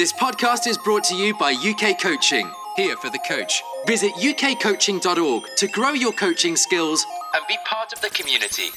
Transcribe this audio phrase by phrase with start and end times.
[0.00, 3.62] This podcast is brought to you by UK Coaching, here for the coach.
[3.86, 8.70] Visit ukcoaching.org to grow your coaching skills and be part of the community.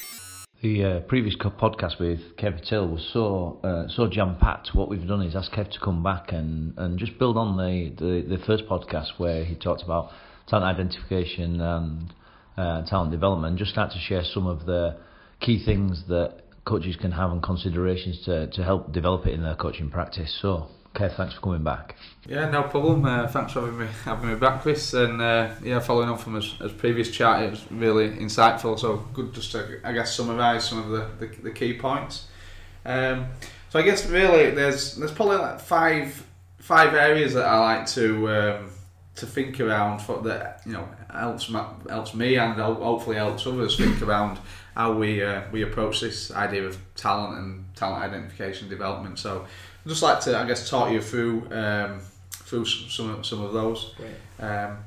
[0.60, 4.74] The uh, previous podcast with Kev Till was so uh, so jam packed.
[4.74, 7.94] What we've done is ask Kev to come back and, and just build on the,
[7.96, 10.10] the, the first podcast where he talked about
[10.46, 12.12] talent identification and
[12.58, 13.56] uh, talent development.
[13.58, 14.98] Just start to share some of the
[15.40, 19.56] key things that coaches can have and considerations to, to help develop it in their
[19.56, 20.38] coaching practice.
[20.42, 21.96] So Kev, thanks for coming back.
[22.26, 23.04] Yeah, no problem.
[23.04, 24.94] Uh, thanks for having me having me back, Chris.
[24.94, 28.78] And uh, yeah, following on from his, his, previous chat, it was really insightful.
[28.78, 32.28] So good, just to I guess summarise some of the, the, the key points.
[32.86, 33.26] Um,
[33.70, 36.24] so I guess really there's there's probably like five
[36.58, 38.70] five areas that I like to um,
[39.16, 41.52] to think around for that you know helps
[41.88, 44.38] helps me and hopefully helps others think around
[44.74, 49.18] how we uh, we approach this idea of talent and talent identification development.
[49.18, 52.00] So I'd just like to, I guess, talk you through um,
[52.30, 53.94] through some some of those.
[54.40, 54.78] Um,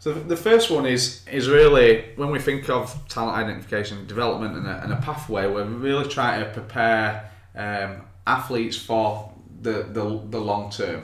[0.00, 4.66] so the first one is is really when we think of talent identification, development, and
[4.66, 10.40] a, and a pathway, we're really trying to prepare um, athletes for the, the the
[10.40, 11.02] long term,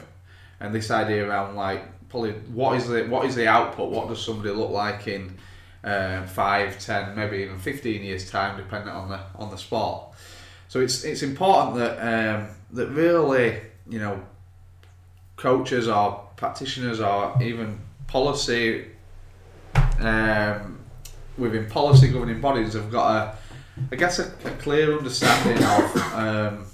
[0.61, 3.91] and this idea around like probably what is the what is the output?
[3.91, 5.37] What does somebody look like in
[5.85, 10.03] um, five, ten, maybe even fifteen years time, depending on the on the sport.
[10.69, 14.21] So it's it's important that um, that really you know
[15.37, 18.87] coaches or practitioners or even policy
[20.01, 20.79] um,
[21.39, 23.37] within policy governing bodies have got a
[23.93, 26.67] I guess a, a clear understanding of um,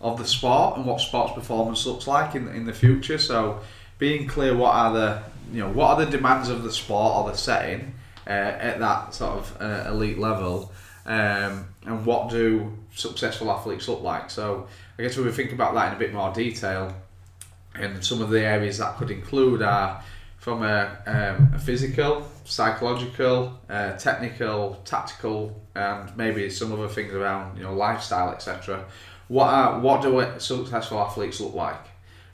[0.00, 3.18] of the sport and what sports performance looks like in in the future.
[3.18, 3.60] So
[3.98, 7.30] being clear what are the you know what are the demands of the sport or
[7.30, 7.94] the setting
[8.26, 10.72] uh, at that sort of uh, elite level
[11.06, 14.30] um, and what do successful athletes look like.
[14.30, 14.66] So
[14.98, 16.94] I guess we think about that in a bit more detail,
[17.74, 20.02] and some of the areas that could include are
[20.38, 27.56] from a, um, a physical, psychological, uh, technical, tactical, and maybe some other things around
[27.56, 28.84] you know lifestyle, etc.
[29.28, 31.84] What are what do successful athletes look like?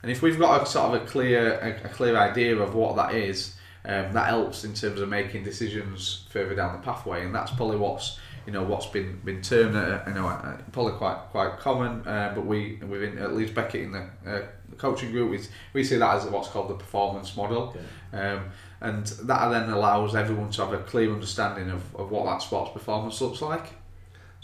[0.02, 2.96] And if we've got a sort of a clear a, a clear idea of what
[2.96, 3.54] that is,
[3.84, 7.76] um, that helps in terms of making decisions further down the pathway, and that's probably
[7.76, 12.06] what's you know what's been been termed uh, you know uh, probably quite quite common
[12.08, 14.42] uh, but we within at Leeds Beckett in the, uh,
[14.78, 15.40] coaching group we,
[15.72, 17.76] we see that as what's called the performance model.
[18.12, 22.42] Um, and that then allows everyone to have a clear understanding of, of what that
[22.42, 23.74] sports performance looks like.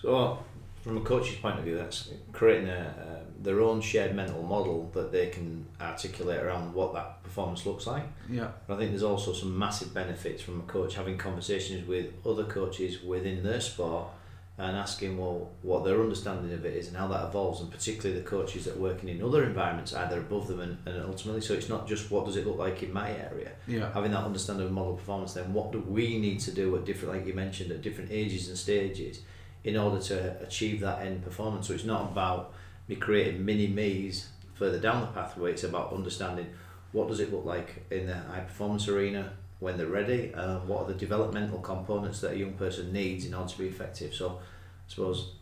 [0.00, 0.38] So
[0.88, 4.90] from a coach's point of view that's creating a, um, their own shared mental model
[4.94, 8.04] that they can articulate around what that performance looks like.
[8.30, 8.48] Yeah.
[8.66, 12.44] But I think there's also some massive benefits from a coach having conversations with other
[12.44, 14.08] coaches within their sport
[14.56, 18.18] and asking well what their understanding of it is and how that evolves and particularly
[18.18, 21.42] the coaches that are working in other environments either above them and, and ultimately.
[21.42, 23.52] So it's not just what does it look like in my area.
[23.66, 23.92] Yeah.
[23.92, 27.14] Having that understanding of model performance then what do we need to do at different
[27.14, 29.20] like you mentioned at different ages and stages
[29.64, 32.52] in order to achieve that end performance so it's not about
[32.86, 36.46] me creating mini me's further down the pathway it's about understanding
[36.92, 40.84] what does it look like in the high performance arena when they're ready, uh, what
[40.84, 44.14] are the developmental components that a young person needs in order to be effective.
[44.14, 44.40] So I
[44.86, 45.32] suppose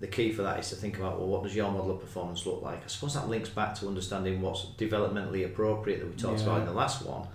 [0.00, 2.46] the key for that is to think about well what does your model of performance
[2.46, 2.84] look like?
[2.84, 6.46] I suppose that links back to understanding what's developmentally appropriate that we talked yeah.
[6.46, 7.26] about in the last one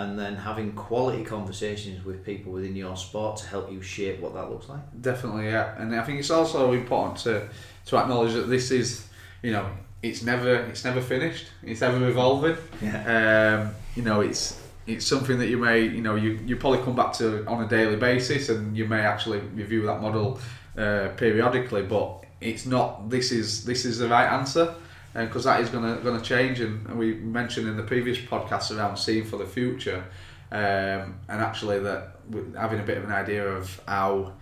[0.00, 4.32] and then having quality conversations with people within your sport to help you shape what
[4.32, 4.80] that looks like.
[5.02, 5.80] Definitely, yeah.
[5.80, 7.48] And I think it's also important to
[7.86, 9.06] to acknowledge that this is,
[9.42, 9.68] you know,
[10.02, 11.48] it's never it's never finished.
[11.62, 12.56] It's ever evolving.
[12.80, 13.66] Yeah.
[13.68, 16.96] Um, you know, it's it's something that you may you know you, you probably come
[16.96, 20.40] back to on a daily basis and you may actually review that model
[20.78, 24.74] uh, periodically but it's not this is this is the right answer
[25.14, 28.76] because that is going to going to change and, we mentioned in the previous podcast
[28.76, 30.04] around seeing for the future
[30.52, 32.16] um, and actually that
[32.56, 34.32] having a bit of an idea of how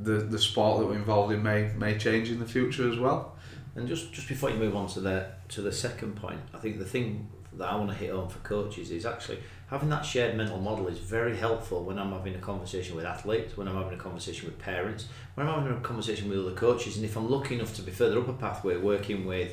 [0.00, 3.36] the the sport that we're involved in may may change in the future as well.
[3.74, 6.78] And just just before you move on to the to the second point I think
[6.78, 9.38] the thing that I want to hit on for coaches is actually
[9.68, 13.56] having that shared mental model is very helpful when I'm having a conversation with athletes,
[13.56, 16.96] when I'm having a conversation with parents, when I'm having a conversation with other coaches,
[16.96, 19.52] and if I'm lucky enough to be further up a pathway working with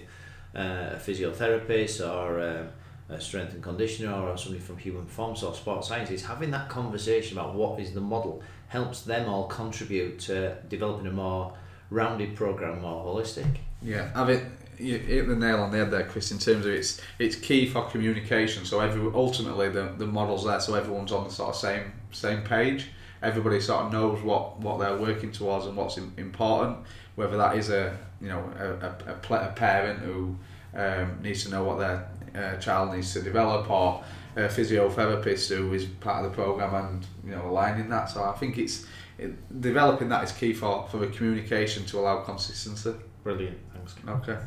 [0.56, 2.68] uh, a physiotherapist or um,
[3.10, 7.38] a strength and conditioner or somebody from human performance or sports sciences, having that conversation
[7.38, 11.54] about what is the model helps them all contribute to developing a more
[11.90, 13.57] rounded program, more holistic.
[13.81, 14.44] Yeah, have it
[14.80, 16.31] you hit the nail on the head there, Chris.
[16.31, 18.66] In terms of it's it's key for communication.
[18.66, 22.42] So every ultimately the, the model's there, so everyone's on the sort of same same
[22.42, 22.88] page.
[23.22, 26.78] Everybody sort of knows what, what they're working towards and what's important.
[27.16, 30.36] Whether that is a you know a, a, a parent who
[30.74, 34.04] um, needs to know what their uh, child needs to develop, or
[34.36, 38.06] a physiotherapist who is part of the program and you know aligning that.
[38.10, 38.86] So I think it's
[39.18, 42.94] it, developing that is key for for the communication to allow consistency.
[43.24, 43.95] Brilliant, thanks.
[44.07, 44.39] Okay.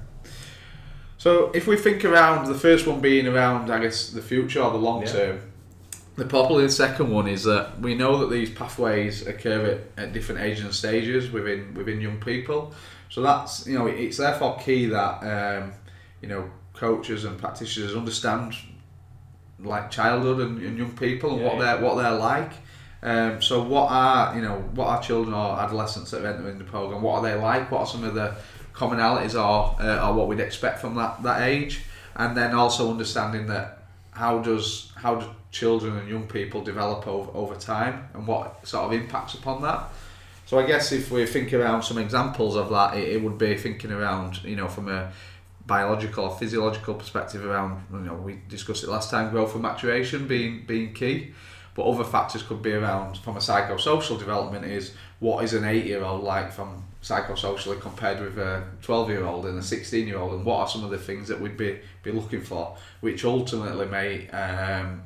[1.16, 4.70] So if we think around the first one being around, I guess the future or
[4.70, 5.12] the long Yeah.
[5.12, 5.40] term,
[6.16, 10.12] the probably the second one is that we know that these pathways occur at, at
[10.12, 12.74] different ages and stages within within young people.
[13.08, 15.72] So that's you know it's therefore key that um,
[16.20, 18.54] you know coaches and practitioners understand
[19.58, 21.74] like childhood and, and young people and Yeah, what yeah.
[21.74, 22.52] they're what they're like.
[23.00, 26.64] Um, so what are you know what are children or adolescents that are entering the
[26.64, 27.02] program?
[27.02, 27.70] What are they like?
[27.70, 28.34] What are some of the
[28.72, 31.82] commonalities or uh, or what we'd expect from that that age?
[32.16, 37.30] And then also understanding that how does how do children and young people develop over,
[37.32, 39.88] over time and what sort of impacts upon that?
[40.48, 43.54] So I guess if we think around some examples of that, it, it would be
[43.58, 45.12] thinking around you know from a
[45.66, 50.26] biological or physiological perspective around you know we discussed it last time growth and maturation
[50.26, 51.34] being being key.
[51.74, 55.84] But other factors could be around from a psychosocial development is what is an 8
[55.84, 60.16] year old like from psychosocially compared with a 12 year old and a 16 year
[60.16, 63.22] old and what are some of the things that we'd be, be looking for which
[63.22, 65.02] ultimately may um,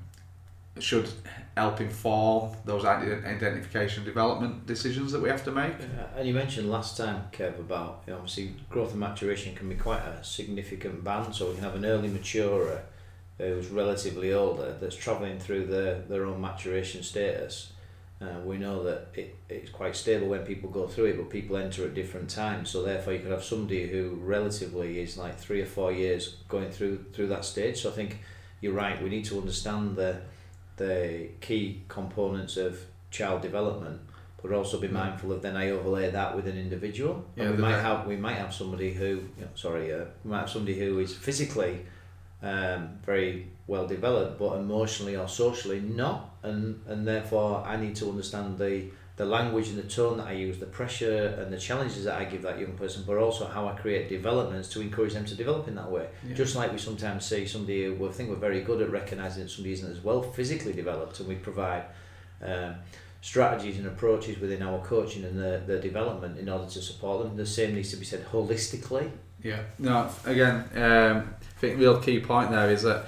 [0.78, 1.08] should
[1.56, 6.70] help inform those identification development decisions that we have to make Yeah, and you mentioned
[6.70, 11.04] last time, Kev, about you know, obviously growth and maturation can be quite a significant
[11.04, 11.34] band.
[11.34, 12.82] So we can have an early maturer
[13.38, 17.72] who's relatively older that's travelling through their, their own maturation status.
[18.20, 21.56] Uh, we know that it, it's quite stable when people go through it, but people
[21.56, 22.70] enter at different times.
[22.70, 26.70] So therefore, you could have somebody who relatively is like three or four years going
[26.70, 27.82] through through that stage.
[27.82, 28.20] So I think
[28.60, 29.02] you're right.
[29.02, 30.22] We need to understand the
[30.76, 32.80] the key components of
[33.10, 34.00] child development
[34.42, 37.24] but also be mindful of then I overlay that with an individual.
[37.36, 40.30] Yeah, and we might have we might have somebody who you know, sorry uh, we
[40.32, 41.86] might have somebody who is physically
[42.42, 48.10] um, very well developed but emotionally or socially not and and therefore I need to
[48.10, 48.86] understand the
[49.16, 52.24] the language and the tone that I use, the pressure and the challenges that I
[52.24, 55.68] give that young person, but also how I create developments to encourage them to develop
[55.68, 56.08] in that way.
[56.26, 56.34] Yeah.
[56.34, 59.74] Just like we sometimes see somebody we think we're very good at recognising that somebody
[59.74, 61.84] isn't as well physically developed, and we provide
[62.42, 62.76] um,
[63.20, 67.36] strategies and approaches within our coaching and the, the development in order to support them.
[67.36, 69.10] The same needs to be said holistically.
[69.42, 69.60] Yeah.
[69.78, 70.10] No.
[70.24, 73.06] Again, um, I think real key point there is that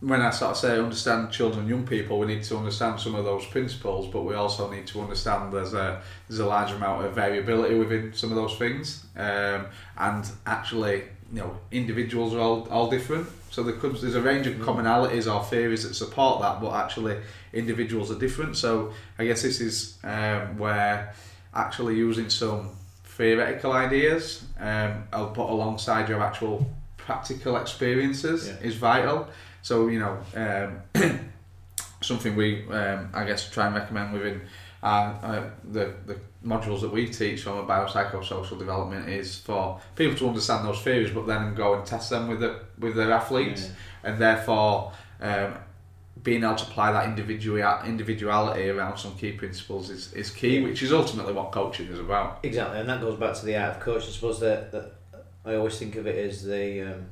[0.00, 3.14] when I sort of say understand children and young people, we need to understand some
[3.16, 7.04] of those principles, but we also need to understand there's a there's a large amount
[7.04, 9.66] of variability within some of those things, um,
[9.96, 11.02] and actually,
[11.32, 13.26] you know, individuals are all, all different.
[13.50, 17.16] So there could, there's a range of commonalities or theories that support that, but actually
[17.52, 18.56] individuals are different.
[18.56, 21.14] So I guess this is um, where
[21.54, 22.70] actually using some
[23.04, 28.68] theoretical ideas um, I'll put alongside your actual practical experiences Yeah.
[28.68, 29.28] is vital.
[29.68, 30.80] So you know um,
[32.00, 34.40] something we um, I guess try and recommend within
[34.82, 40.16] uh, uh, the the modules that we teach from a biopsychosocial development is for people
[40.16, 43.70] to understand those theories, but then go and test them with the with their athletes,
[44.02, 44.92] and therefore.
[45.20, 45.58] Um,
[46.20, 50.82] being able to apply that individual individuality around some key principles is, is key, which
[50.82, 52.40] is ultimately what coaching is about.
[52.42, 54.08] Exactly, and that goes back to the art of coaching.
[54.08, 54.94] I suppose that, that
[55.44, 57.06] I always think of it as the um,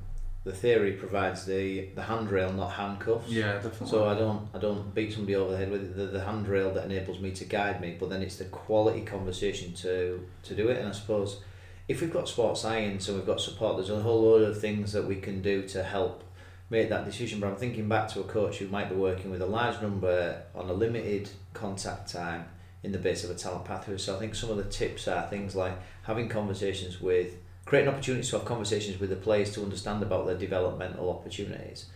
[0.47, 3.29] the theory provides the, the handrail, not handcuffs.
[3.29, 3.89] Yeah, definitely.
[3.89, 5.97] So I don't I don't beat somebody over the head with it.
[5.97, 9.75] The, the handrail that enables me to guide me, but then it's the quality conversation
[9.75, 10.79] to to do it.
[10.79, 11.41] And I suppose
[11.89, 14.93] if we've got sports science and we've got support, there's a whole load of things
[14.93, 16.23] that we can do to help
[16.71, 17.41] make that decision.
[17.41, 20.43] But I'm thinking back to a coach who might be working with a large number
[20.55, 22.45] on a limited contact time
[22.85, 23.99] in the base of a talent pathway.
[23.99, 27.35] So I think some of the tips are things like having conversations with
[27.67, 31.87] creating opportunities to have conversations with the players to understand about their developmental opportunities.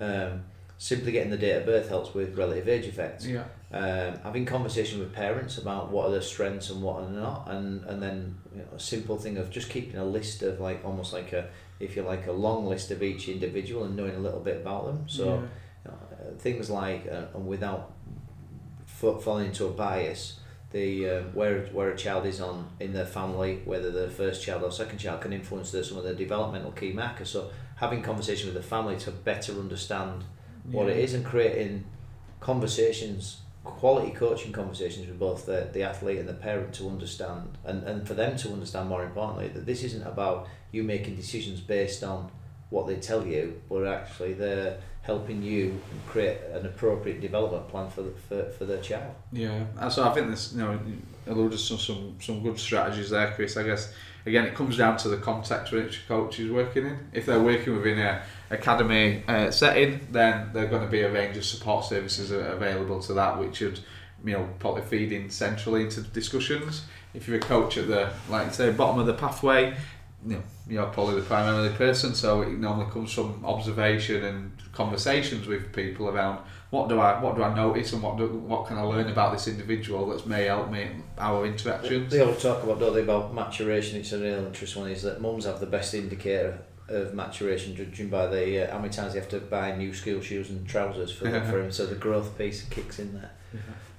[0.00, 0.44] Um,
[0.78, 3.26] simply getting the date of birth helps with relative age effects.
[3.26, 7.48] yeah, Um, having conversation with parents about what are their strengths and what are not,
[7.50, 10.84] and and then you know, a simple thing of just keeping a list of like
[10.84, 11.48] almost like a
[11.80, 14.86] if you like a long list of each individual and knowing a little bit about
[14.86, 15.04] them.
[15.08, 15.40] So Yeah.
[15.84, 17.92] you know, things like uh, and without
[18.86, 23.06] fa- falling into a bias, the um, where where a child is on in their
[23.06, 26.72] family, whether they're first child or second child, can influence the, some of the developmental
[26.72, 27.30] key markers.
[27.30, 30.24] So having conversation with the family to better understand
[30.70, 31.84] what it is and creating
[32.40, 37.82] conversations, quality coaching conversations with both the, the athlete and the parent to understand and,
[37.84, 42.04] and for them to understand more importantly that this isn't about you making decisions based
[42.04, 42.30] on
[42.70, 48.02] what they tell you, but actually they're helping you create an appropriate development plan for
[48.02, 49.14] the, for, for their child.
[49.32, 50.78] Yeah, so I think this, you know,
[51.26, 53.56] alluded to some some good strategies there, Chris.
[53.56, 53.92] I guess
[54.26, 56.98] again it comes down to the context which coach is working in.
[57.14, 61.10] If they're working within a academy uh, setting, then there are going to be a
[61.10, 63.80] range of support services available to that, which would
[64.24, 66.84] you know probably feed in centrally into discussions.
[67.14, 69.74] If you're a coach at the like say bottom of the pathway,
[70.26, 75.46] you know, you're probably the primary person, so it normally comes from observation and conversations
[75.46, 78.76] with people around what do I what do I notice and what do, what can
[78.76, 82.12] I learn about this individual that may help me our interactions.
[82.12, 83.98] They always talk about don't they about maturation.
[83.98, 84.90] It's a real interesting one.
[84.90, 86.58] Is that mums have the best indicator
[86.88, 90.20] of maturation judging by the uh, how many times they have to buy new school
[90.20, 91.72] shoes and trousers for, for him.
[91.72, 93.30] So the growth piece kicks in there.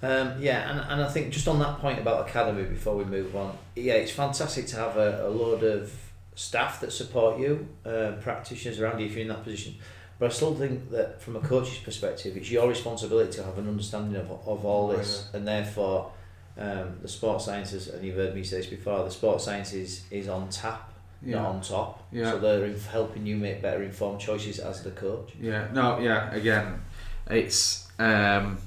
[0.01, 3.35] Um, yeah, and, and I think just on that point about academy before we move
[3.35, 5.91] on, yeah, it's fantastic to have a, a load of
[6.35, 9.75] staff that support you, uh, practitioners around you if you're in that position.
[10.19, 13.67] But I still think that from a coach's perspective, it's your responsibility to have an
[13.67, 15.37] understanding of, of all this, oh, yeah.
[15.37, 16.11] and therefore
[16.57, 20.27] um, the sports sciences, and you've heard me say this before, the sports sciences is
[20.27, 20.91] on tap,
[21.25, 21.35] yeah.
[21.35, 22.05] not on top.
[22.11, 22.31] Yeah.
[22.31, 25.33] So they're helping you make better informed choices as the coach.
[25.39, 25.69] Yeah.
[25.73, 25.99] No.
[25.99, 26.33] Yeah.
[26.33, 26.81] Again,
[27.29, 28.57] it's um,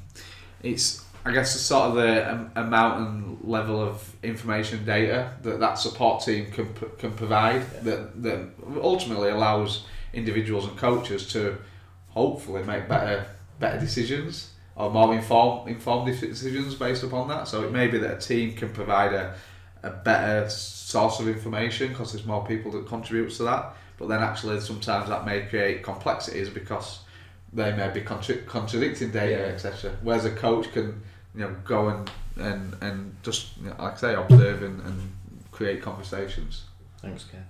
[0.63, 5.75] it's I guess the sort of the amount and level of information data that that
[5.75, 7.81] support team can can provide yeah.
[7.83, 8.49] that that
[8.81, 11.59] ultimately allows individuals and coaches to
[12.09, 13.27] hopefully make better
[13.61, 17.47] better decisions or more informed informed decisions based upon that.
[17.47, 19.35] So it may be that a team can provide a,
[19.83, 23.75] a better source of information because there's more people that contribute to that.
[23.97, 27.01] But then actually sometimes that may create complexities because
[27.53, 29.53] they may be contra- contradicting data, yeah.
[29.53, 29.97] etc.
[30.03, 31.03] Whereas a coach can
[31.35, 35.13] you know go and and and just you know, like I say observe and, and
[35.51, 36.65] create conversations.
[37.01, 37.45] Thanks, Ken.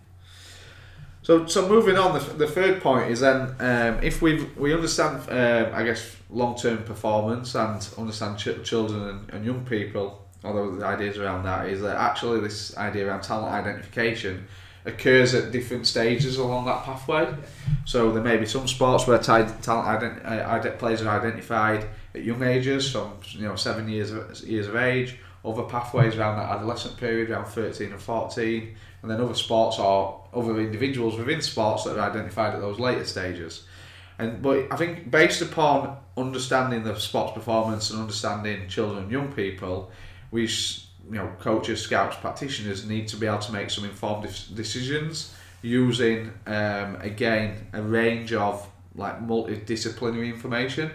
[1.22, 5.20] So, so moving on, the, the third point is then um, if we we understand,
[5.30, 10.74] um, I guess, long term performance and understand ch- children and, and young people, although
[10.74, 14.46] the ideas around that is that actually this idea around talent identification
[14.84, 17.32] occurs at different stages along that pathway.
[17.84, 22.42] So there may be some sports where talent ident- uh, players are identified at young
[22.42, 25.18] ages, from you know seven years of, years of age.
[25.44, 30.24] Other pathways around that adolescent period, around thirteen and fourteen and then other sports or
[30.32, 33.64] other individuals within sports that are identified at those later stages.
[34.18, 39.32] And but I think based upon understanding the sports performance and understanding children and young
[39.32, 39.90] people,
[40.30, 44.22] we you know coaches, scouts, practitioners need to be able to make some informed
[44.54, 50.92] decisions using um, again a range of like multidisciplinary information.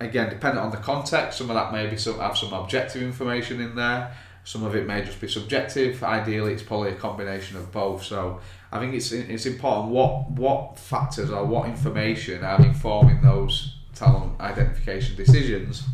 [0.00, 3.60] Again, depending on the context, some of that may be some have some objective information
[3.60, 4.14] in there
[4.44, 6.02] some of it may just be subjective.
[6.02, 8.02] Ideally, it's probably a combination of both.
[8.02, 8.40] So
[8.72, 14.40] I think it's it's important what what factors or what information are informing those talent
[14.40, 15.84] identification decisions,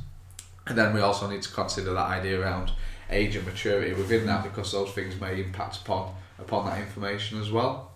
[0.67, 2.73] and then we also need to consider that idea around
[3.11, 7.51] age and maturity within that because those things may impact upon upon that information as
[7.51, 7.93] well.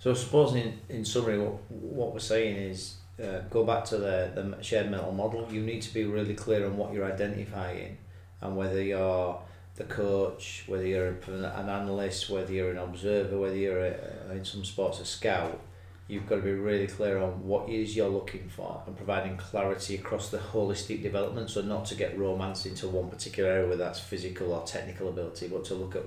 [0.00, 3.98] So I suppose in, in summary, what, what we're saying is uh, go back to
[3.98, 5.48] the, the shared mental model.
[5.50, 7.98] You need to be really clear on what you're identifying
[8.40, 9.40] and whether you're
[9.76, 14.64] the coach, whether you're an analyst, whether you're an observer, whether you're a, in some
[14.64, 15.60] sports a scout,
[16.08, 19.94] you've got to be really clear on what is you're looking for and providing clarity
[19.94, 21.50] across the holistic development.
[21.50, 25.48] So not to get romance into one particular area, whether that's physical or technical ability,
[25.48, 26.04] but to look at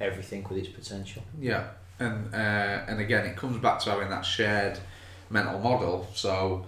[0.00, 1.22] everything with its potential.
[1.38, 4.78] Yeah, and uh, and again, it comes back to having that shared
[5.30, 6.06] mental model.
[6.14, 6.66] So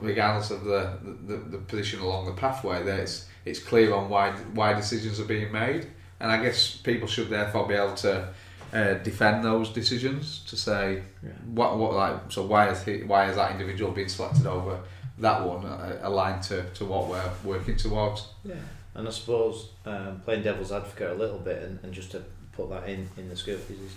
[0.00, 4.74] regardless of the, the, the position along the pathway, there's it's clear on why why
[4.74, 5.86] decisions are being made,
[6.20, 8.28] and I guess people should therefore be able to
[8.72, 11.30] uh, defend those decisions to say yeah.
[11.46, 14.80] what what like so why has he, why has that individual been selected over
[15.18, 18.28] that one uh, aligned to, to what we're working towards.
[18.44, 18.54] Yeah,
[18.94, 22.22] and I suppose um, playing devil's advocate a little bit and, and just to
[22.52, 23.94] put that in in the scope is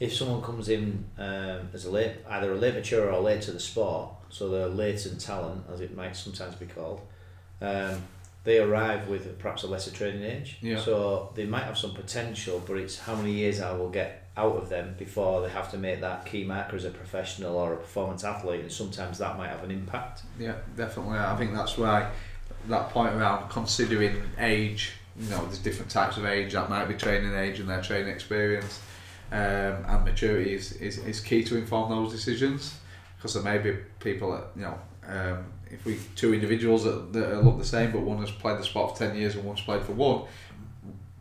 [0.00, 3.52] if someone comes in um, as a late either a late mature or late to
[3.52, 7.00] the sport, so they're latent talent as it might sometimes be called.
[7.60, 8.02] Um,
[8.44, 10.58] they arrive with perhaps a lesser training age.
[10.60, 10.78] Yeah.
[10.78, 14.56] So they might have some potential, but it's how many years I will get out
[14.56, 17.76] of them before they have to make that key marker as a professional or a
[17.76, 20.22] performance athlete, and sometimes that might have an impact.
[20.38, 21.18] Yeah, definitely.
[21.18, 22.10] I think that's why
[22.68, 24.92] that point around considering age.
[25.18, 28.12] You know, there's different types of age that might be training age and their training
[28.12, 28.80] experience,
[29.34, 32.78] um, and maturity is, is, is key to inform those decisions
[33.16, 37.44] because there may be people that you know um, if we two individuals that, that
[37.44, 39.82] look the same, but one has played the sport for ten years and one's played
[39.82, 40.22] for one,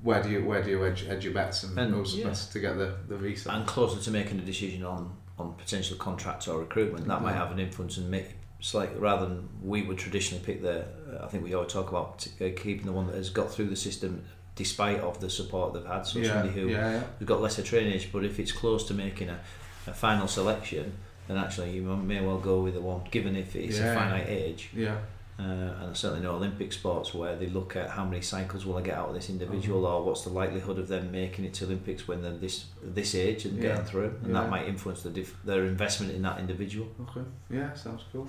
[0.04, 2.28] where do you where do you edge, edge your bets and, and who's yeah.
[2.28, 5.98] best to get the the reset and closer to making a decision on on potential
[5.98, 8.28] contracts or recruitment, that might have an influence and make
[8.60, 10.86] slightly rather than we would traditionally pick the.
[11.20, 13.70] I think we always talk about t- uh, keeping the one that has got through
[13.70, 14.24] the system
[14.56, 16.04] despite of the support they've had.
[16.06, 17.04] So Yeah, somebody who yeah, yeah.
[17.20, 19.40] who's got lesser training, but if it's close to making a,
[19.88, 20.94] a final selection,
[21.28, 24.70] then actually you may well go with the one, given if it's a finite age.
[24.76, 24.98] Yeah.
[25.40, 28.78] Uh, and I certainly know Olympic sports where they look at how many cycles will
[28.78, 29.94] I get out of this individual, Mm-hmm.
[29.96, 33.46] or what's the likelihood of them making it to Olympics when they're this this age
[33.46, 36.88] and getting through, and that might influence the diff- their investment in that individual.
[37.02, 37.26] Okay.
[37.50, 38.28] Yeah, sounds cool.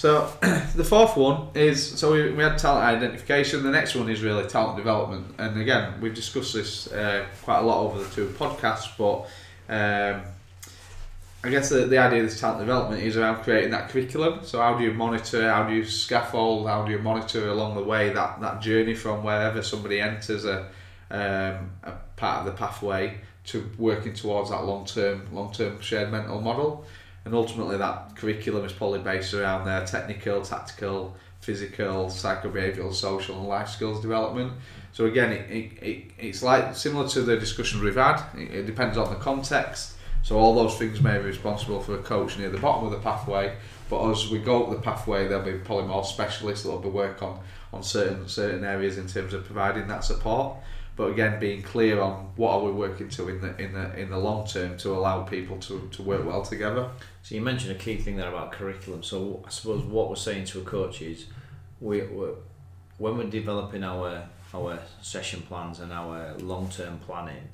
[0.00, 0.32] So
[0.76, 3.62] the fourth one is so we, we had talent identification.
[3.62, 7.62] The next one is really talent development, and again we've discussed this uh, quite a
[7.62, 8.88] lot over the two podcasts.
[8.96, 9.28] But
[9.68, 10.22] um,
[11.44, 14.40] I guess the, the idea of this talent development is around creating that curriculum.
[14.42, 15.50] So how do you monitor?
[15.50, 16.66] How do you scaffold?
[16.66, 20.60] How do you monitor along the way that that journey from wherever somebody enters a
[21.10, 26.10] um, a part of the pathway to working towards that long term long term shared
[26.10, 26.86] mental model
[27.24, 33.48] and ultimately that curriculum is probably based around their technical, tactical, physical, psychobehavioural, social and
[33.48, 34.52] life skills development.
[34.92, 38.22] So again, it, it, it, it's like similar to the discussion we've had.
[38.36, 39.94] It, it depends on the context.
[40.22, 42.98] So all those things may be responsible for a coach near the bottom of the
[42.98, 43.56] pathway,
[43.88, 47.22] but as we go up the pathway, there'll be probably more specialists that'll be work
[47.22, 47.40] on
[47.72, 50.56] on certain certain areas in terms of providing that support.
[51.00, 54.10] But again, being clear on what are we working to in the in the in
[54.10, 56.90] the long term to allow people to, to work well together.
[57.22, 59.02] So you mentioned a key thing there about curriculum.
[59.02, 61.24] So I suppose what we're saying to a coach is,
[61.80, 62.34] we we're,
[62.98, 67.48] when we're developing our our session plans and our long term planning,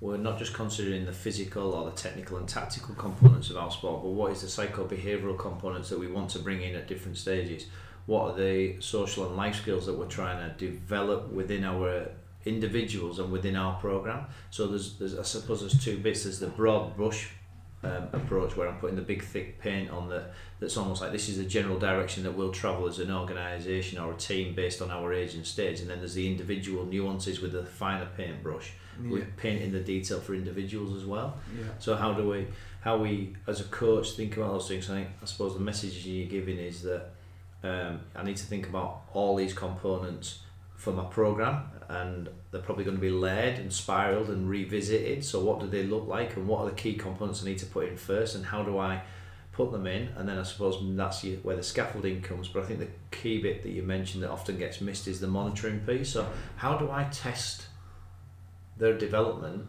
[0.00, 4.04] we're not just considering the physical or the technical and tactical components of our sport,
[4.04, 7.18] but what is the psycho behavioural components that we want to bring in at different
[7.18, 7.66] stages?
[8.06, 12.12] What are the social and life skills that we're trying to develop within our
[12.44, 14.26] individuals and within our program?
[14.50, 16.24] So there's, there's I suppose there's two bits.
[16.24, 17.30] There's the broad brush
[17.82, 21.28] um, approach where I'm putting the big thick paint on that that's almost like this
[21.28, 24.90] is the general direction that we'll travel as an organisation or a team based on
[24.90, 28.72] our age and stage and then there's the individual nuances with the finer paintbrush
[29.10, 31.64] with painting the detail for individuals as well Yeah.
[31.78, 32.46] so how do we
[32.80, 36.06] how we as a coach think about those things I think I suppose the message
[36.06, 37.10] you're giving is that
[37.62, 40.38] um, I need to think about all these components
[40.74, 45.40] for my program and they're probably going to be layered and spiraled and revisited so
[45.40, 47.88] what do they look like and what are the key components I need to put
[47.88, 49.02] in first and how do I
[49.52, 52.80] put them in and then I suppose that's where the scaffolding comes but I think
[52.80, 56.26] the key bit that you mentioned that often gets missed is the monitoring piece so
[56.56, 57.66] how do I test
[58.76, 59.66] their development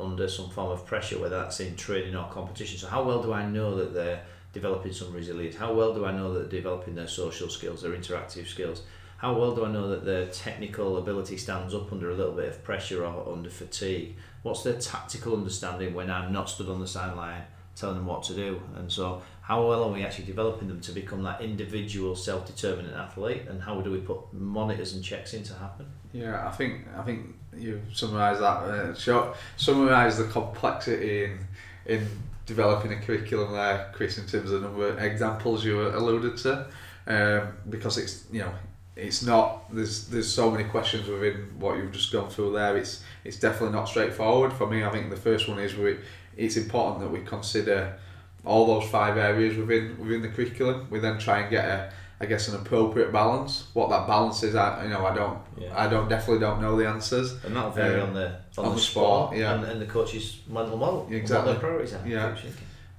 [0.00, 2.78] under some form of pressure, whether that's in training or competition.
[2.78, 5.56] So how well do I know that they're developing some resilience?
[5.56, 8.82] How well do I know that they're developing their social skills, their interactive skills?
[9.18, 12.48] How well do I know that their technical ability stands up under a little bit
[12.48, 14.14] of pressure or under fatigue?
[14.42, 17.42] What's their tactical understanding when I'm not stood on the sideline
[17.74, 18.62] telling them what to do?
[18.76, 23.42] And so how well are we actually developing them to become that individual self-determinant athlete
[23.48, 25.86] and how do we put monitors and checks in to happen?
[26.12, 29.04] Yeah, I think I think you've summarised that.
[29.10, 31.38] Uh, summarised the complexity in
[31.86, 32.06] in
[32.46, 36.66] developing a curriculum there, Chris, in terms of the number of examples you alluded to,
[37.08, 38.52] um, because it's you know
[38.98, 42.76] it's not there's there's so many questions within what you've just gone through there.
[42.76, 44.84] It's it's definitely not straightforward for me.
[44.84, 45.98] I think the first one is we
[46.36, 47.96] it's important that we consider
[48.44, 50.88] all those five areas within within the curriculum.
[50.90, 53.68] We then try and get a I guess an appropriate balance.
[53.74, 55.72] What that balance is, I you know I don't Yeah.
[55.76, 57.32] I don't definitely don't know the answers.
[57.44, 58.26] And that'll vary Um, on the
[58.58, 59.54] on, on the, the sport, sport, yeah.
[59.54, 61.06] and, and the coach's mental model.
[61.10, 61.52] Exactly.
[61.52, 62.06] What their priorities are.
[62.06, 62.34] Yeah.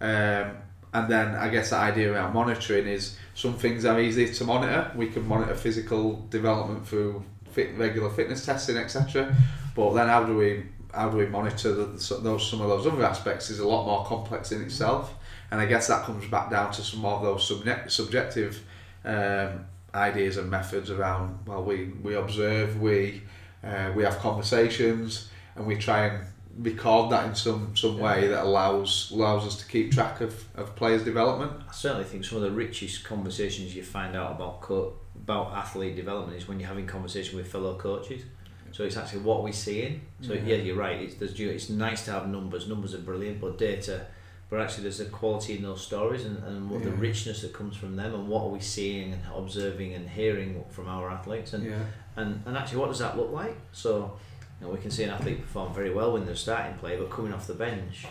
[0.01, 0.55] Um,
[0.93, 4.91] and then I guess the idea around monitoring is some things are easy to monitor.
[4.95, 9.35] We can monitor physical development through fit, regular fitness testing, etc.
[9.75, 13.05] But then how do we how do we monitor the, those some of those other
[13.05, 15.13] aspects is a lot more complex in itself.
[15.51, 18.63] And I guess that comes back down to some of those subject, subjective
[19.03, 21.39] um, ideas and methods around.
[21.45, 23.21] Well, we we observe, we
[23.63, 26.25] uh, we have conversations, and we try and
[26.57, 30.75] record that in some some way that allows allows us to keep track of, of
[30.75, 31.51] players' development.
[31.67, 35.95] I certainly think some of the richest conversations you find out about co- about athlete
[35.95, 38.23] development is when you're having conversation with fellow coaches.
[38.71, 40.01] So it's actually what we're seeing.
[40.21, 40.47] So mm-hmm.
[40.47, 41.01] yeah, you're right.
[41.01, 42.67] It's there's it's nice to have numbers.
[42.67, 44.07] Numbers are brilliant, but data.
[44.49, 47.77] But actually, there's a quality in those stories and, and what the richness that comes
[47.77, 51.63] from them, and what are we seeing and observing and hearing from our athletes, and
[51.63, 51.83] Yeah,
[52.19, 54.17] and, and actually what does that look like so
[54.59, 57.09] you know, we can see an athlete perform very well when they're starting play but
[57.09, 58.05] coming off the bench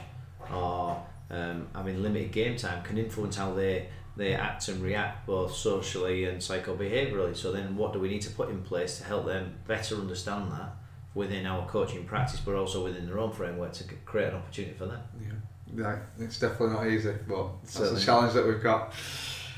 [0.52, 5.54] or um, having limited game time can influence how they they act and react both
[5.54, 9.26] socially and psychobehaviourally so then what do we need to put in place to help
[9.26, 10.74] them better understand that
[11.14, 14.86] within our coaching practice but also within their own framework to create an opportunity for
[14.86, 15.00] them?
[15.22, 18.92] Yeah, Yeah, it's definitely not easy, but that's a challenge that we've got.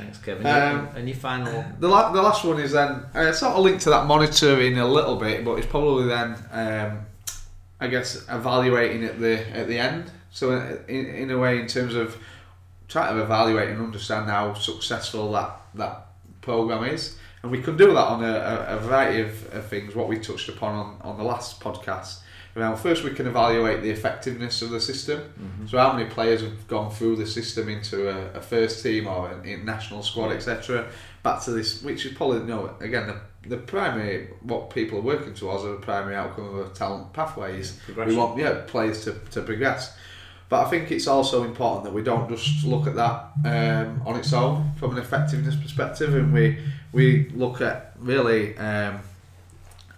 [0.00, 0.46] Thanks, Kevin.
[0.46, 1.64] Um, and your final.
[1.78, 4.86] The, la- the last one is then uh, sort of linked to that monitoring a
[4.86, 7.06] little bit, but it's probably then um,
[7.80, 10.10] I guess evaluating at the at the end.
[10.30, 12.16] So uh, in, in a way, in terms of
[12.88, 16.06] trying to evaluate and understand how successful that that
[16.40, 19.94] program is, and we can do that on a, a, a variety of, of things.
[19.94, 22.20] What we touched upon on, on the last podcast.
[22.56, 25.20] Now, first we can evaluate the effectiveness of the system.
[25.68, 29.30] So, how many players have gone through the system into a, a first team or
[29.30, 30.88] a, a national squad, etc.
[31.22, 35.34] Back to this, which is probably no again the, the primary what people are working
[35.34, 37.78] towards are the primary outcome of talent pathways.
[37.96, 39.96] we want yeah players to, to progress.
[40.48, 44.16] But I think it's also important that we don't just look at that um, on
[44.16, 46.58] its own from an effectiveness perspective, and we
[46.92, 48.98] we look at really um,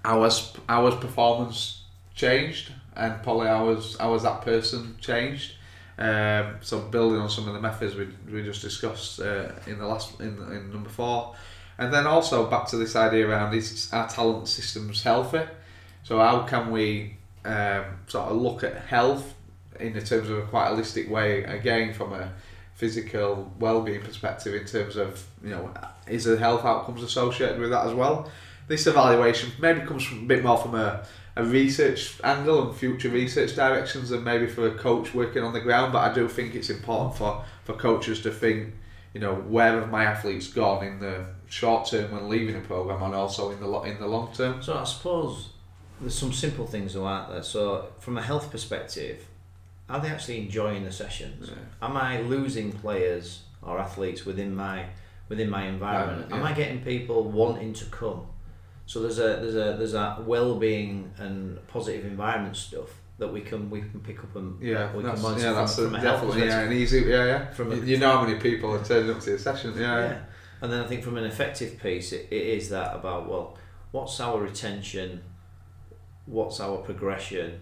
[0.05, 1.82] ours performance
[2.15, 5.55] changed, and probably ours was that person changed.
[5.99, 9.87] Um, so building on some of the methods we, we just discussed uh, in the
[9.87, 11.35] last in, in number four,
[11.79, 15.43] and then also back to this idea around is our talent systems healthy?
[16.03, 19.35] So how can we um, sort of look at health
[19.79, 22.33] in the terms of a quite holistic way again from a
[22.75, 25.73] physical well-being perspective in terms of you know
[26.09, 28.31] is the health outcomes associated with that as well
[28.69, 31.05] this evaluation maybe comes from a bit more from a,
[31.37, 35.61] a research angle and future research directions than maybe for a coach working on the
[35.61, 38.75] ground but I do think it's important for, for coaches to think
[39.15, 43.03] you know where have my athletes gone in the short term when leaving a program
[43.03, 45.51] and also in the lo- in the long term So I suppose
[46.01, 47.43] there's some simple things though, aren't there?
[47.43, 49.25] So from a health perspective,
[49.89, 51.49] are they actually enjoying the sessions?
[51.49, 51.87] Yeah.
[51.87, 54.87] Am I losing players or athletes within my
[55.29, 56.27] within my environment?
[56.31, 56.43] Yeah, Am.
[56.43, 58.27] I getting people wanting to come?
[58.87, 63.71] So there's a there's a there's that well-being and positive environment stuff that we can
[63.71, 66.61] we can pick up and Yeah, we that's, can yeah, that's from a definitely yeah,
[66.61, 67.51] an easy yeah, yeah.
[67.51, 69.99] From you, a- you know how many people are turning up to the session, yeah,
[69.99, 70.19] Yeah.
[70.61, 73.59] And then I think from an effective piece, it, it is that about, well,
[73.91, 75.23] what's our retention,
[76.27, 77.61] what's our progression,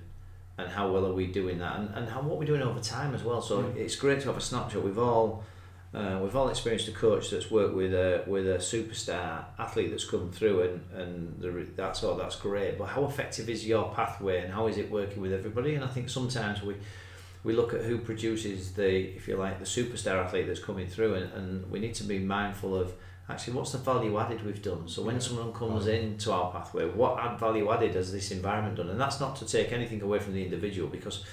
[0.59, 3.15] and how well are we doing that, and, and how, what we're doing over time
[3.15, 3.41] as well.
[3.41, 3.79] So hmm.
[3.79, 4.85] it's great to have a snapshot.
[4.85, 5.45] We've all
[5.93, 10.05] uh, we've all experienced a coach that's worked with a with a superstar athlete that's
[10.05, 12.79] come through, and and the, that's all that's great.
[12.79, 15.75] But how effective is your pathway, and how is it working with everybody?
[15.75, 16.77] And I think sometimes we
[17.43, 21.15] we look at who produces the, if you like, the superstar athlete that's coming through,
[21.15, 22.93] and, and we need to be mindful of
[23.29, 24.87] actually what's the value added we've done.
[24.89, 28.91] So when someone comes into our pathway, what add value added has this environment done?
[28.91, 31.25] And that's not to take anything away from the individual because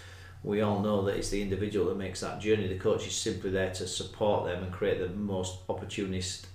[0.44, 2.68] we all know that it's the individual that makes that journey.
[2.68, 6.48] The coach is simply there to support them and create the most opportunist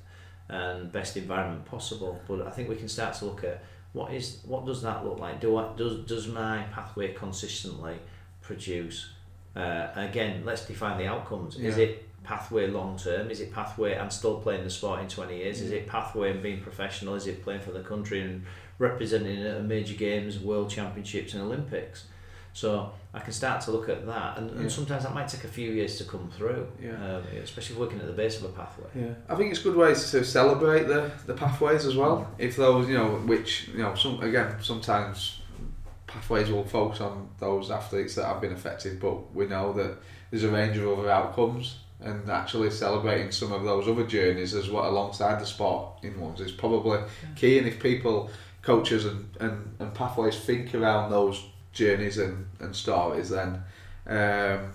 [0.48, 2.20] and best environment possible.
[2.28, 5.18] But I think we can start to look at what is what does that look
[5.18, 5.40] like?
[5.40, 7.98] Do I, does does my pathway consistently
[8.40, 9.10] produce?
[9.54, 11.58] Uh, again, let's define the outcomes.
[11.58, 13.30] Is it pathway long term?
[13.30, 15.60] Is it pathway and still playing the sport in 20 years?
[15.60, 17.14] Is it pathway and being professional?
[17.14, 18.46] Is it playing for the country and
[18.78, 22.04] representing at major games, world championships, and Olympics?
[22.54, 24.60] So I can start to look at that, and, Yeah.
[24.60, 26.92] and sometimes that might take a few years to come through, Yeah.
[26.92, 28.88] um, especially working at the base of a pathway.
[28.94, 32.28] Yeah, I think it's good ways to celebrate the, the pathways as well.
[32.38, 35.40] If those, you know, which you know, some again, sometimes
[36.06, 39.96] pathways will focus on those athletes that have been affected, but we know that
[40.30, 44.68] there's a range of other outcomes, and actually celebrating some of those other journeys as
[44.68, 46.98] well alongside the sport in ones is probably
[47.36, 47.58] key.
[47.58, 48.28] And if people,
[48.62, 53.62] coaches and, and, and pathways think around those journeys and, and stories, then
[54.06, 54.70] um,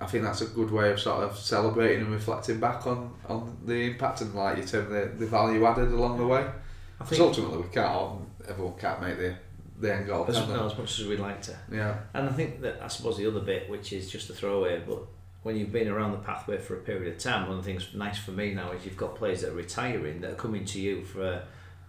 [0.00, 3.56] I think that's a good way of sort of celebrating and reflecting back on, on
[3.64, 6.40] the impact and like you term the, the value added along the way.
[6.40, 9.34] I Because think ultimately we can't all, everyone can't make the,
[9.80, 10.24] the end goal.
[10.28, 11.56] as, no, as much as we'd like to.
[11.70, 14.82] Yeah, And I think that I suppose the other bit, which is just a throwaway,
[14.86, 15.00] but
[15.42, 17.88] when you've been around the pathway for a period of time, one of the things
[17.94, 20.80] nice for me now is you've got players that are retiring that are coming to
[20.80, 21.42] you for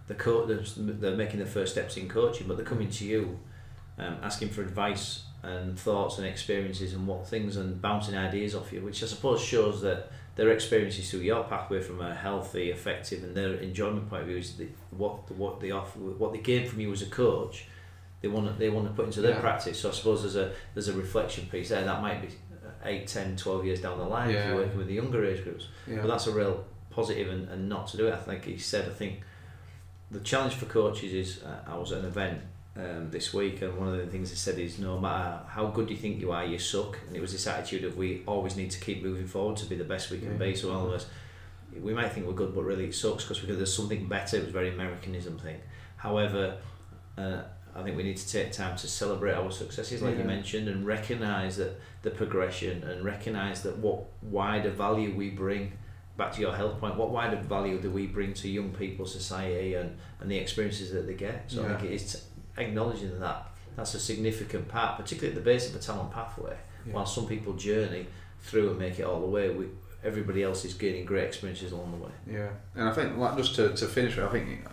[0.06, 0.48] the coach.
[0.76, 3.38] They're making their first steps in coaching, but they're coming to you,
[4.00, 8.72] um, asking for advice and thoughts and experiences and what things and bouncing ideas off
[8.72, 13.22] you, which I suppose shows that their experiences through your pathway from a healthy, effective,
[13.24, 16.66] and their enjoyment point of view is the, what what they offer, what they gain
[16.68, 17.66] from you as a coach
[18.22, 19.40] they want to, they want to put into their Yeah.
[19.40, 19.80] practice.
[19.80, 21.82] So I suppose there's a there's a reflection piece there.
[21.84, 22.28] That might be
[22.84, 25.68] 8, 10, 12 years down the line if you're working with the younger age groups.
[25.86, 25.96] yeah.
[26.02, 28.12] But that's a real positive and, and not to do it.
[28.14, 29.20] I think he said, I think
[30.10, 32.40] the challenge for coaches is uh, I was at an event
[32.82, 35.90] um, this week and one of the things he said is no matter how good
[35.90, 36.98] you think you are, you suck.
[37.06, 39.76] And it was this attitude of we always need to keep moving forward to be
[39.76, 40.38] the best we can Yeah.
[40.38, 40.54] be.
[40.56, 41.06] So all of us,
[41.80, 44.36] we might think we're good, but really it sucks because there's something better.
[44.38, 45.60] It was a very Americanism thing.
[45.96, 46.56] However,
[47.18, 47.42] uh,
[47.74, 50.22] I think we need to take time to celebrate our successes, like Yeah.
[50.22, 55.72] you mentioned, and recognise that the progression and recognise that what wider value we bring.
[56.16, 59.72] Back to your health point, what wider value do we bring to young people, society,
[59.74, 61.44] and, and the experiences that they get?
[61.46, 65.66] So I think it is acknowledging that that's a significant part, particularly at the base
[65.66, 66.56] of the talent pathway.
[66.86, 66.94] Yeah.
[66.94, 68.06] While some people journey
[68.40, 69.66] through and make it all the way, we,
[70.04, 72.12] everybody else is gaining great experiences along the way.
[72.38, 74.64] Yeah, and I think like just to, to finish with, I think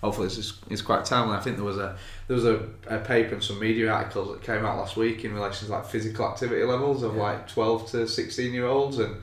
[0.00, 1.36] hopefully this is, is quite timely.
[1.36, 4.42] I think there was a there was a, a paper and some media articles that
[4.42, 7.22] came out last week in relation to like physical activity levels of Yeah.
[7.22, 9.16] like twelve to sixteen year olds, and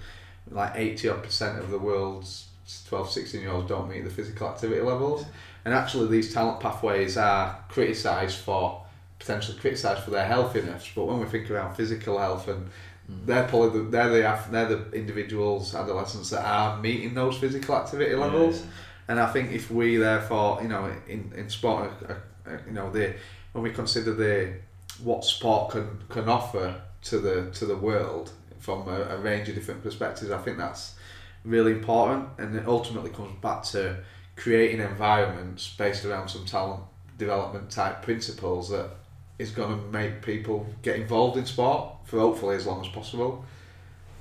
[0.51, 2.49] like eighty odd percent of the world's
[2.87, 5.23] 12, 16 year olds don't meet the physical activity levels.
[5.65, 8.85] And actually, these talent pathways are criticised for
[9.19, 10.89] potentially criticised for their healthiness.
[10.95, 12.69] But when we think around physical health and
[13.07, 18.15] they're probably the, they're the they're the individuals, adolescents that are meeting those physical activity
[18.15, 18.63] levels.
[19.07, 22.13] And I think if we therefore, you know, in, in sport, uh,
[22.47, 23.13] uh, you know, the
[23.51, 24.53] when we consider the
[25.03, 29.55] what sport can can offer to the to the world from a, a range of
[29.55, 30.95] different perspectives, I think that's
[31.43, 32.29] really important.
[32.39, 33.97] And it ultimately comes back to
[34.35, 36.83] creating environments based around some talent
[37.17, 38.89] development type principles that
[39.39, 43.45] is going to make people get involved in sport for hopefully as long as possible.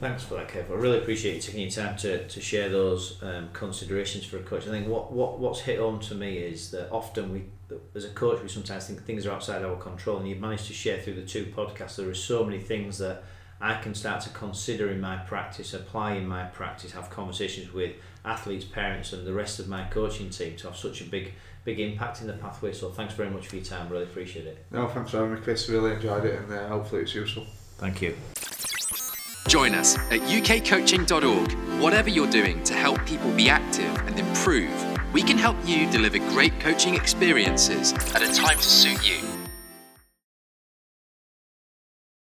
[0.00, 0.70] Thanks for that, Kev.
[0.70, 4.42] I really appreciate you taking your time to, to share those um, considerations for a
[4.42, 4.66] coach.
[4.66, 7.44] I think what, what what's hit home to me is that often we,
[7.94, 10.72] as a coach, we sometimes think things are outside our control, and you've managed to
[10.72, 11.96] share through the two podcasts.
[11.96, 13.22] There are so many things that
[13.60, 17.92] I can start to consider in my practice, apply in my practice, have conversations with
[18.24, 21.32] athletes, parents, and the rest of my coaching team to have such a big
[21.64, 22.72] big impact in the pathway.
[22.72, 23.88] So thanks very much for your time.
[23.88, 24.64] Really appreciate it.
[24.70, 25.68] No, thanks for having me, Chris.
[25.68, 27.46] Really enjoyed it, and uh, hopefully it's useful.
[27.78, 28.14] Thank you.
[29.48, 31.52] Join us at ukcoaching.org.
[31.82, 36.18] Whatever you're doing to help people be active and improve, we can help you deliver
[36.30, 39.33] great coaching experiences at a time to suit you.